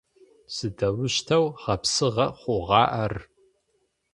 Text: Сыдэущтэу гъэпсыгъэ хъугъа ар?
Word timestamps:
Сыдэущтэу 0.55 1.45
гъэпсыгъэ 1.61 2.27
хъугъа 2.39 2.83
ар? 3.01 3.13